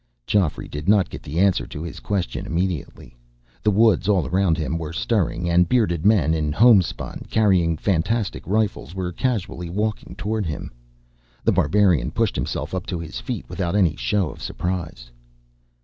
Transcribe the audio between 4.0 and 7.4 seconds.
all around him were stirring, and bearded men in homespun,